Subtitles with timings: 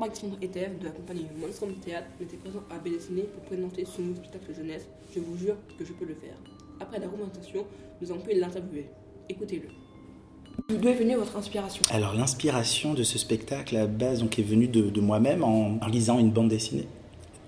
[0.00, 4.16] Alexandre ETF de la compagnie Monstrum Théâtre m'était présent à Bédessiné pour présenter son nouveau
[4.22, 4.86] spectacle jeunesse.
[5.14, 6.36] Je vous jure que je peux le faire.
[6.80, 7.64] Après la romantation,
[8.00, 8.86] nous avons pu l'interviewer.
[9.28, 9.68] Écoutez-le.
[10.76, 11.84] D'où est venue votre inspiration?
[11.90, 15.78] Alors l'inspiration de ce spectacle à la base donc, est venue de, de moi-même en,
[15.80, 16.86] en lisant une bande dessinée.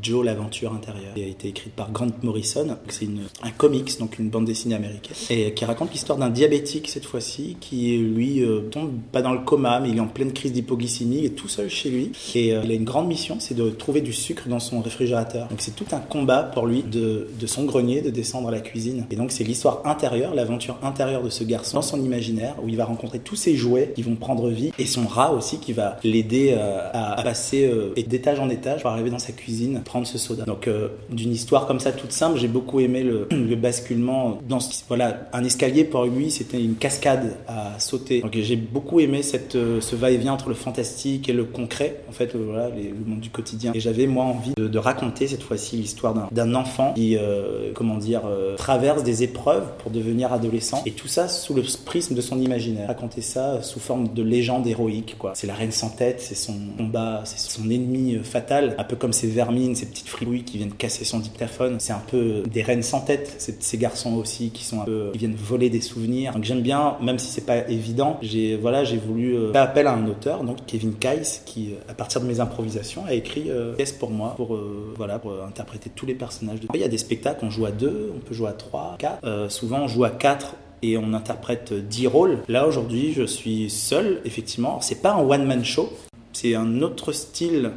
[0.00, 2.76] Joe l'aventure intérieure, qui a été écrite par Grant Morrison.
[2.88, 3.08] C'est
[3.42, 7.56] un comics, donc une bande dessinée américaine, et qui raconte l'histoire d'un diabétique cette fois-ci,
[7.60, 11.18] qui lui euh, tombe pas dans le coma, mais il est en pleine crise d'hypoglycémie,
[11.18, 13.68] il est tout seul chez lui, et euh, il a une grande mission, c'est de
[13.70, 15.48] trouver du sucre dans son réfrigérateur.
[15.48, 18.60] Donc c'est tout un combat pour lui de, de son grenier, de descendre à la
[18.60, 19.06] cuisine.
[19.10, 22.76] Et donc c'est l'histoire intérieure, l'aventure intérieure de ce garçon dans son imaginaire, où il
[22.76, 25.98] va rencontrer tous ses jouets qui vont prendre vie, et son rat aussi qui va
[26.02, 30.44] l'aider euh, à passer d'étage en étage pour arriver dans sa cuisine prendre ce soda.
[30.44, 34.60] Donc euh, d'une histoire comme ça toute simple, j'ai beaucoup aimé le, le, basculement dans
[34.60, 38.20] ce, voilà un escalier pour lui, c'était une cascade à sauter.
[38.20, 42.12] Donc j'ai beaucoup aimé cette euh, ce va-et-vient entre le fantastique et le concret, en
[42.12, 43.72] fait le, voilà le monde du quotidien.
[43.74, 48.22] Et j'avais moi envie de, raconter cette fois-ci l'histoire d'un enfant qui euh, comment dire
[48.26, 52.40] euh, traverse des épreuves pour devenir adolescent et tout ça sous le prisme de son
[52.40, 52.88] imaginaire.
[52.88, 55.32] Raconter ça sous forme de légende héroïque quoi.
[55.34, 59.12] C'est la reine sans tête, c'est son combat, c'est son ennemi fatal, un peu comme
[59.12, 61.76] ces vermines ces petites fripouilles qui viennent casser son dictaphone.
[61.78, 65.18] C'est un peu des reines sans tête, ces garçons aussi qui sont un peu, qui
[65.18, 66.32] viennent voler des souvenirs.
[66.32, 69.86] Donc j'aime bien, même si c'est pas évident, j'ai voilà, j'ai voulu euh, faire appel
[69.86, 73.50] à un auteur, donc Kevin Kais, qui euh, à partir de mes improvisations a écrit
[73.50, 76.60] euh, pièce pour moi, pour euh, voilà, pour interpréter tous les personnages.
[76.60, 76.68] De...
[76.74, 79.50] Il y a des spectacles, on joue à deux, on peut jouer à trois, quatre.
[79.50, 82.38] Souvent on joue à quatre et on interprète 10 rôles.
[82.48, 84.80] Là aujourd'hui, je suis seul, effectivement.
[84.80, 85.92] C'est pas un one man show,
[86.32, 87.72] c'est un autre style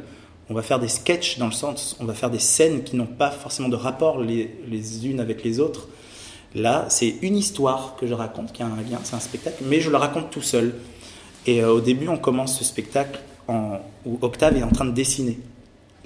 [0.48, 3.06] on va faire des sketchs dans le sens, on va faire des scènes qui n'ont
[3.06, 5.88] pas forcément de rapport les, unes avec les autres.
[6.54, 9.80] Là, c'est une histoire que je raconte, qui a un lien, c'est un spectacle, mais
[9.80, 10.74] je le raconte tout seul.
[11.46, 14.92] Et euh, au début, on commence ce spectacle en, où Octave est en train de
[14.92, 15.38] dessiner.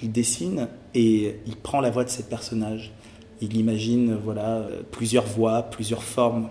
[0.01, 2.91] Il dessine et il prend la voix de ses personnages.
[3.41, 6.49] Il imagine voilà, plusieurs voix, plusieurs formes.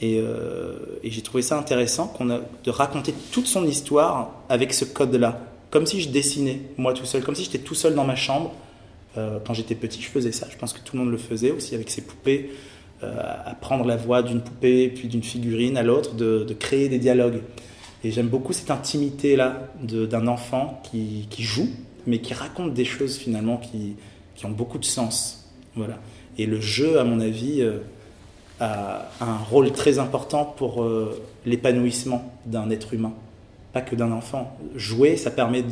[0.00, 4.72] Et, euh, et j'ai trouvé ça intéressant qu'on a, de raconter toute son histoire avec
[4.72, 8.04] ce code-là comme si je dessinais moi tout seul, comme si j'étais tout seul dans
[8.04, 8.52] ma chambre.
[9.16, 10.46] Euh, quand j'étais petit, je faisais ça.
[10.50, 12.50] Je pense que tout le monde le faisait aussi avec ses poupées,
[13.02, 13.14] euh,
[13.46, 17.40] à prendre la voix d'une poupée, puis d'une figurine à l'autre, de, créer des dialogues.
[18.04, 21.70] Et j'aime beaucoup cette intimité-là d'un enfant qui, qui, joue,
[22.06, 23.96] mais qui raconte des choses finalement qui,
[24.34, 25.48] qui, ont beaucoup de sens.
[25.74, 25.98] Voilà.
[26.36, 27.78] Et le jeu, à mon avis, euh,
[28.60, 30.86] a un rôle très important pour
[31.46, 33.14] l'épanouissement d'un être humain
[33.72, 34.56] pas que d'un enfant.
[34.76, 35.64] Jouer, ça permet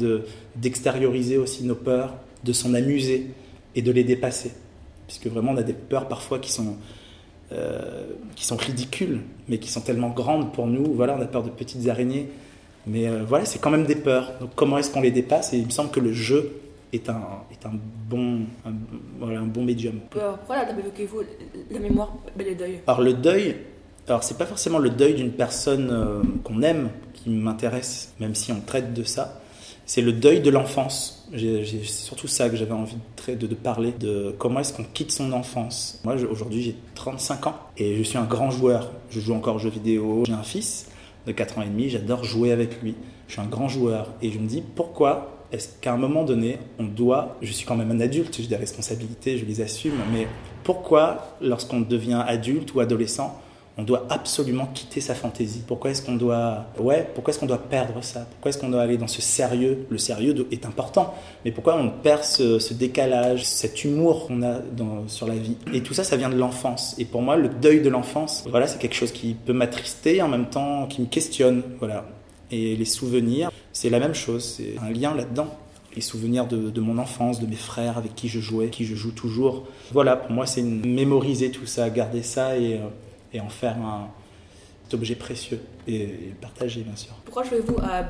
[0.57, 3.29] d'extérioriser aussi nos peurs, de s'en amuser
[3.75, 4.53] et de les dépasser.
[5.07, 6.77] Puisque vraiment, on a des peurs parfois qui sont,
[7.53, 8.05] euh,
[8.37, 10.95] qui sont ridicules, mais qui sont tellement grandes pour nous.
[10.95, 12.29] Voilà, on a peur de petites araignées.
[12.87, 14.33] Mais euh, voilà, c'est quand même des peurs.
[14.41, 15.53] Donc comment est-ce qu'on les dépasse?
[15.53, 16.61] Et il me semble que le jeu
[16.93, 17.21] est un,
[17.53, 17.73] est un,
[18.09, 18.73] bon, un,
[19.19, 20.01] voilà, un bon médium.
[20.11, 21.23] Pourquoi évoquez-vous
[21.71, 23.57] la mémoire et le deuil Alors le deuil,
[24.09, 28.53] alors c'est pas forcément le deuil d'une personne euh, qu'on aime qui m'intéresse, même si
[28.53, 29.41] on traite de ça.
[29.87, 31.29] C'est le deuil de l'enfance.
[31.37, 32.97] C'est surtout ça que j'avais envie
[33.27, 36.01] de, de, parler, de comment est-ce qu'on quitte son enfance.
[36.05, 38.93] Moi, aujourd'hui, j'ai 35 ans et je suis un grand joueur.
[39.11, 40.23] Je joue encore aux jeux vidéo.
[40.27, 40.87] J'ai un fils
[41.27, 42.95] de 4 ans et demi, j'adore jouer avec lui.
[43.27, 46.59] Je suis un grand joueur et je me dis pourquoi est-ce qu'à un moment donné,
[46.79, 50.29] on doit, je suis quand même un adulte, j'ai des responsabilités, je les assume, mais
[50.63, 53.41] pourquoi, lorsqu'on devient adulte ou adolescent,
[53.81, 55.63] on doit absolument quitter sa fantaisie.
[55.67, 58.27] Pourquoi est-ce qu'on doit, ouais, pourquoi est-ce qu'on doit perdre ça?
[58.31, 59.87] Pourquoi est-ce qu'on doit aller dans ce sérieux?
[59.89, 61.15] Le sérieux est important,
[61.45, 64.61] mais pourquoi on perd ce, décalage, cet humour qu'on a
[65.07, 65.57] sur la vie?
[65.73, 66.95] Et tout ça, ça vient de l'enfance.
[66.99, 70.29] Et pour moi, le deuil de l'enfance, voilà, c'est quelque chose qui peut m'attrister, en
[70.29, 72.05] même temps qui me questionne, voilà.
[72.51, 75.49] Et les souvenirs, c'est la même chose, c'est un lien là-dedans
[75.97, 78.95] les souvenirs de, de, mon enfance, de mes frères avec qui je jouais, qui je
[78.95, 79.67] joue toujours.
[79.91, 82.87] Voilà, pour moi, c'est mémoriser tout ça, garder ça et, euh,
[83.33, 84.09] et en faire un
[84.93, 87.13] objet précieux et, et partager bien sûr.
[87.25, 88.05] Pourquoi jouez-vous à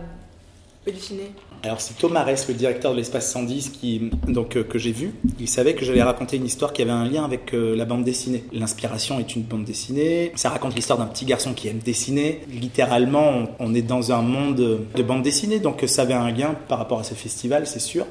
[0.91, 1.33] dessiner
[1.63, 5.13] Alors c'est Thomas Ress, le directeur de l'espace 110 qui, donc, euh, que j'ai vu.
[5.39, 8.05] Il savait que j'allais raconter une histoire qui avait un lien avec euh, la bande
[8.05, 8.45] dessinée.
[8.53, 10.33] L'inspiration est une bande dessinée.
[10.37, 12.41] Ça raconte l'histoire d'un petit garçon qui aime dessiner.
[12.51, 14.57] Littéralement, on, on, est dans un monde
[14.95, 18.07] de bande dessinée, donc ça avait un lien par rapport à ce festival, c'est sûr.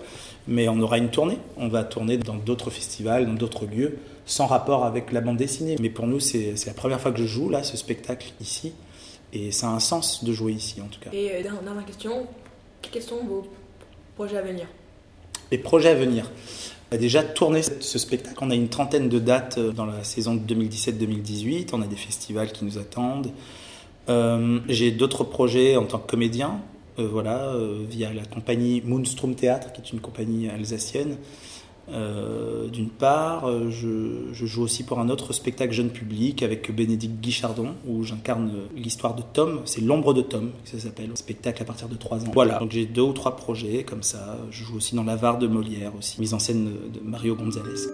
[0.49, 1.37] Mais on aura une tournée.
[1.55, 3.99] On va tourner dans d'autres festivals, dans d'autres lieux
[4.29, 5.75] sans rapport avec la bande dessinée.
[5.81, 8.73] Mais pour nous, c'est la première fois que je joue là, ce spectacle ici.
[9.33, 11.09] Et ça a un sens de jouer ici, en tout cas.
[11.13, 12.27] Et euh, dernière question,
[12.81, 13.47] quels sont vos
[14.15, 14.67] projets à venir?
[15.51, 16.31] Les projets à venir.
[16.91, 18.37] Déjà tourné ce spectacle.
[18.41, 21.69] On a une trentaine de dates euh, dans la saison 2017-2018.
[21.73, 23.31] On a des festivals qui nous attendent.
[24.09, 26.59] Euh, J'ai d'autres projets en tant que comédien.
[26.99, 27.53] Voilà,
[27.89, 31.17] via la compagnie Moonstrom Théâtre, qui est une compagnie alsacienne.
[32.71, 38.03] D'une part, je, joue aussi pour un autre spectacle jeune public avec Bénédicte Guichardon, où
[38.03, 39.61] j'incarne l'histoire de Tom.
[39.65, 41.09] C'est L'ombre de Tom, ça s'appelle.
[41.15, 42.31] Spectacle à partir de 3 ans.
[42.33, 44.37] Voilà, donc j'ai deux ou trois projets comme ça.
[44.51, 47.89] Je joue aussi dans L'avare de Molière, aussi, mise en scène de Mario Gonzalez.